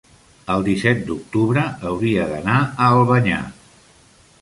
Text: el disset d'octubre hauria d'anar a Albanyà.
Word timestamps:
el 0.53 0.63
disset 0.67 1.03
d'octubre 1.09 1.67
hauria 1.91 2.27
d'anar 2.35 2.59
a 2.65 2.91
Albanyà. 2.99 3.47